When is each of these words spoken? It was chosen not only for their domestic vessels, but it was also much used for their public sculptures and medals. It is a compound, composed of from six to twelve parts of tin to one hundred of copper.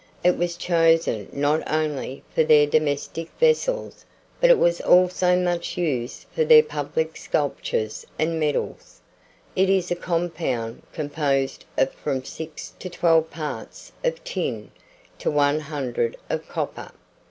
It 0.23 0.35
was 0.35 0.57
chosen 0.57 1.29
not 1.31 1.61
only 1.71 2.23
for 2.33 2.43
their 2.43 2.65
domestic 2.65 3.29
vessels, 3.39 4.03
but 4.39 4.49
it 4.49 4.57
was 4.57 4.81
also 4.81 5.35
much 5.37 5.77
used 5.77 6.25
for 6.33 6.43
their 6.43 6.63
public 6.63 7.15
sculptures 7.17 8.03
and 8.17 8.39
medals. 8.39 8.99
It 9.55 9.69
is 9.69 9.91
a 9.91 9.95
compound, 9.95 10.81
composed 10.91 11.65
of 11.77 11.91
from 11.91 12.23
six 12.23 12.73
to 12.79 12.89
twelve 12.89 13.29
parts 13.29 13.91
of 14.03 14.23
tin 14.23 14.71
to 15.19 15.29
one 15.29 15.59
hundred 15.59 16.17
of 16.31 16.47
copper. 16.49 16.93